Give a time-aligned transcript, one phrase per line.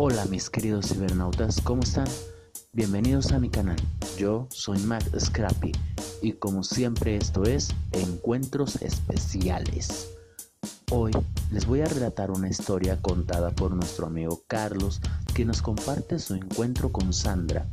[0.00, 2.06] Hola mis queridos cibernautas, ¿cómo están?
[2.72, 3.74] Bienvenidos a mi canal,
[4.16, 5.72] yo soy Matt Scrappy
[6.22, 10.10] y como siempre esto es Encuentros Especiales.
[10.92, 11.10] Hoy
[11.50, 15.00] les voy a relatar una historia contada por nuestro amigo Carlos
[15.34, 17.66] que nos comparte su encuentro con Sandra.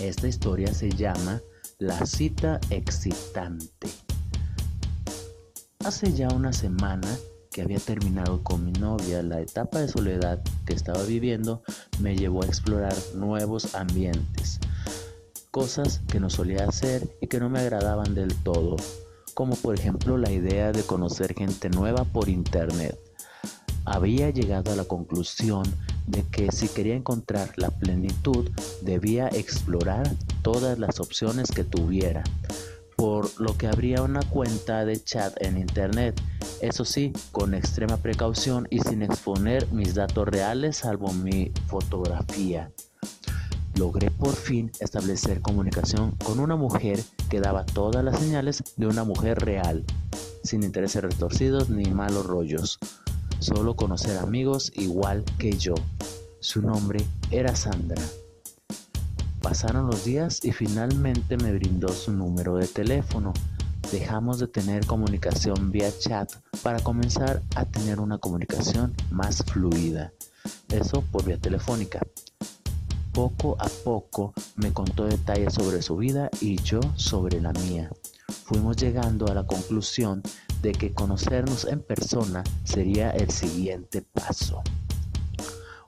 [0.00, 1.42] Esta historia se llama
[1.76, 3.90] La cita excitante.
[5.84, 7.14] Hace ya una semana
[7.54, 11.62] que había terminado con mi novia, la etapa de soledad que estaba viviendo
[12.00, 14.58] me llevó a explorar nuevos ambientes,
[15.52, 18.74] cosas que no solía hacer y que no me agradaban del todo,
[19.34, 22.98] como por ejemplo la idea de conocer gente nueva por internet.
[23.84, 25.62] Había llegado a la conclusión
[26.08, 28.50] de que si quería encontrar la plenitud
[28.82, 30.10] debía explorar
[30.42, 32.24] todas las opciones que tuviera,
[32.96, 36.20] por lo que abría una cuenta de chat en internet
[36.60, 42.70] eso sí, con extrema precaución y sin exponer mis datos reales salvo mi fotografía.
[43.76, 49.04] Logré por fin establecer comunicación con una mujer que daba todas las señales de una
[49.04, 49.84] mujer real,
[50.42, 52.78] sin intereses retorcidos ni malos rollos.
[53.40, 55.74] Solo conocer amigos igual que yo.
[56.40, 58.02] Su nombre era Sandra.
[59.42, 63.32] Pasaron los días y finalmente me brindó su número de teléfono
[63.90, 66.32] dejamos de tener comunicación vía chat
[66.62, 70.12] para comenzar a tener una comunicación más fluida.
[70.68, 72.00] Eso por vía telefónica.
[73.12, 77.90] Poco a poco me contó detalles sobre su vida y yo sobre la mía.
[78.44, 80.22] Fuimos llegando a la conclusión
[80.62, 84.62] de que conocernos en persona sería el siguiente paso.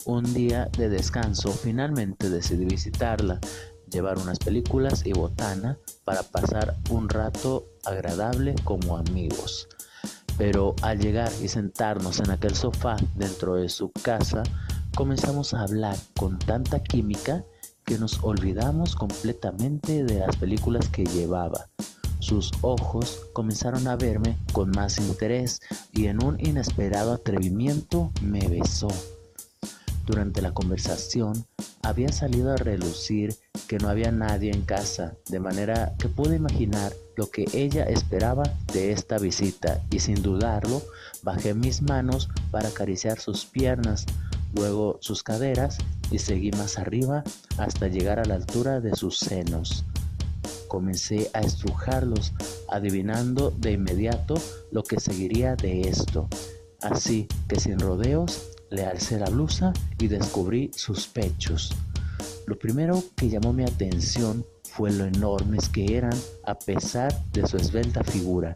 [0.05, 3.41] Un día de descanso finalmente decidí visitarla
[3.91, 9.69] llevar unas películas y botana para pasar un rato agradable como amigos.
[10.39, 14.43] Pero al llegar y sentarnos en aquel sofá dentro de su casa,
[14.95, 17.45] comenzamos a hablar con tanta química
[17.85, 21.69] que nos olvidamos completamente de las películas que llevaba.
[22.19, 25.61] Sus ojos comenzaron a verme con más interés
[25.93, 28.89] y en un inesperado atrevimiento me besó.
[30.07, 31.45] Durante la conversación
[31.83, 33.35] había salido a relucir
[33.67, 38.45] que no había nadie en casa, de manera que pude imaginar lo que ella esperaba
[38.73, 40.81] de esta visita y sin dudarlo
[41.25, 44.07] bajé mis manos para acariciar sus piernas,
[44.55, 45.79] luego sus caderas
[46.13, 47.25] y seguí más arriba
[47.59, 49.85] hasta llegar a la altura de sus senos.
[50.69, 52.33] Comencé a estrujarlos,
[52.69, 54.35] adivinando de inmediato
[54.71, 56.29] lo que seguiría de esto.
[56.81, 61.73] Así que sin rodeos le la blusa y descubrí sus pechos.
[62.47, 66.15] Lo primero que llamó mi atención fue lo enormes que eran
[66.45, 68.55] a pesar de su esbelta figura.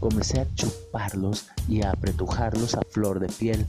[0.00, 3.66] Comencé a chuparlos y a apretujarlos a flor de piel.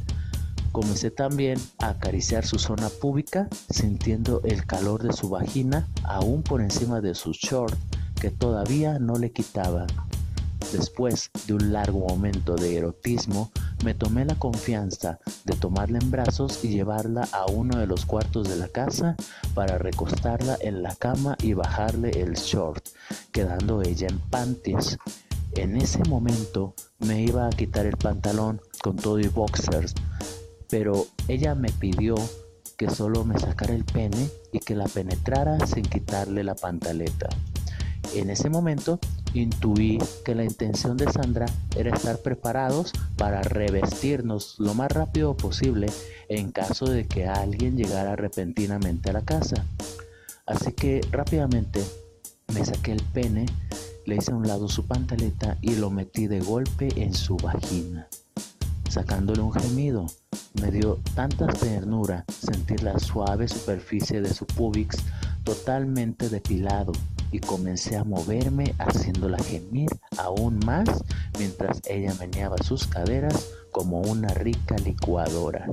[0.73, 6.61] Comencé también a acariciar su zona púbica, sintiendo el calor de su vagina aún por
[6.61, 7.77] encima de su short
[8.19, 9.87] que todavía no le quitaba.
[10.73, 13.51] Después de un largo momento de erotismo,
[13.83, 18.47] me tomé la confianza de tomarla en brazos y llevarla a uno de los cuartos
[18.47, 19.15] de la casa
[19.53, 22.87] para recostarla en la cama y bajarle el short,
[23.31, 24.97] quedando ella en panties.
[25.55, 29.93] En ese momento me iba a quitar el pantalón con todo y boxers,
[30.69, 32.15] pero ella me pidió
[32.77, 37.29] que solo me sacara el pene y que la penetrara sin quitarle la pantaleta.
[38.15, 38.99] En ese momento
[39.33, 45.87] intuí que la intención de Sandra era estar preparados para revestirnos lo más rápido posible
[46.29, 49.65] en caso de que alguien llegara repentinamente a la casa.
[50.45, 51.83] Así que rápidamente
[52.53, 53.47] me saqué el pene,
[54.05, 58.07] le hice a un lado su pantaleta y lo metí de golpe en su vagina.
[58.89, 60.05] Sacándole un gemido,
[60.61, 64.97] me dio tanta ternura sentir la suave superficie de su pubis
[65.43, 66.91] totalmente depilado
[67.33, 71.03] y comencé a moverme haciéndola gemir aún más
[71.39, 75.67] mientras ella meneaba sus caderas como una rica licuadora.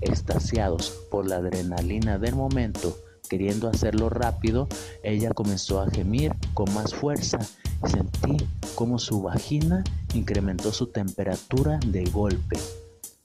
[0.00, 2.98] Extasiados por la adrenalina del momento,
[3.28, 4.66] queriendo hacerlo rápido,
[5.04, 7.38] ella comenzó a gemir con más fuerza
[7.86, 8.36] y sentí
[8.74, 12.58] como su vagina incrementó su temperatura de golpe.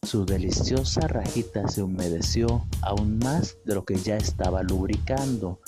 [0.03, 5.59] Su deliciosa rajita se humedeció aún más de lo que ya estaba lubricando,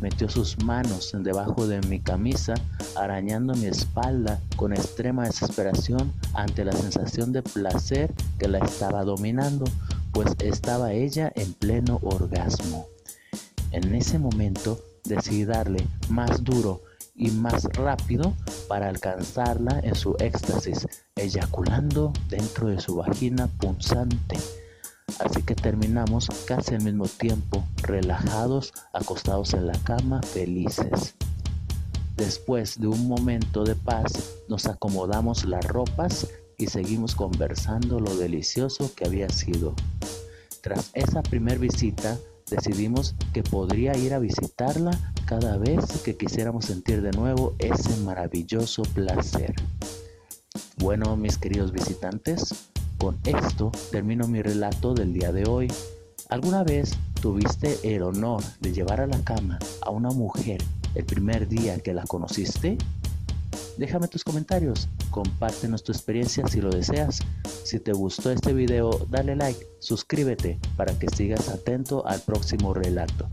[0.00, 2.54] Metió sus manos debajo de mi camisa,
[2.96, 9.64] arañando mi espalda con extrema desesperación ante la sensación de placer que la estaba dominando,
[10.12, 12.86] pues estaba ella en pleno orgasmo.
[13.72, 16.82] En ese momento decidí darle más duro
[17.14, 18.34] y más rápido
[18.68, 24.36] para alcanzarla en su éxtasis, eyaculando dentro de su vagina punzante.
[25.18, 31.14] Así que terminamos casi al mismo tiempo, relajados, acostados en la cama, felices.
[32.16, 34.12] Después de un momento de paz,
[34.48, 39.74] nos acomodamos las ropas y seguimos conversando lo delicioso que había sido.
[40.62, 42.18] Tras esa primer visita,
[42.50, 44.90] decidimos que podría ir a visitarla
[45.26, 49.54] cada vez que quisiéramos sentir de nuevo ese maravilloso placer.
[50.78, 55.72] Bueno, mis queridos visitantes, con esto termino mi relato del día de hoy.
[56.28, 60.62] ¿Alguna vez tuviste el honor de llevar a la cama a una mujer
[60.94, 62.78] el primer día que la conociste?
[63.76, 67.20] Déjame tus comentarios, compártenos tu experiencia si lo deseas.
[67.64, 73.28] Si te gustó este video, dale like, suscríbete para que sigas atento al próximo relato.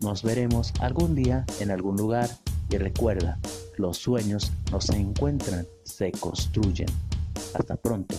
[0.00, 2.28] Nos veremos algún día en algún lugar
[2.68, 3.38] y recuerda,
[3.78, 6.88] los sueños no se encuentran, se construyen.
[7.54, 8.16] Hasta pronto.